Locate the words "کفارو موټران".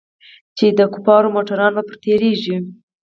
0.93-1.73